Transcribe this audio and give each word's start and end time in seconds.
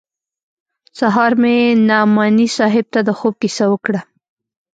سهار 0.99 1.31
مې 1.41 1.57
نعماني 1.87 2.47
صاحب 2.57 2.85
ته 2.93 2.99
د 3.07 3.09
خوب 3.19 3.33
کيسه 3.41 3.65
وکړه. 3.69 3.99